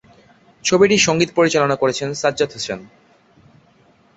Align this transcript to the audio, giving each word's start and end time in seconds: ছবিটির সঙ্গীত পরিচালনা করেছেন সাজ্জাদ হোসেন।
ছবিটির 0.63 1.01
সঙ্গীত 1.01 1.29
পরিচালনা 1.35 1.75
করেছেন 1.75 2.09
সাজ্জাদ 2.13 2.51
হোসেন। 2.53 2.79